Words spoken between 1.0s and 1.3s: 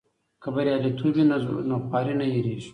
وي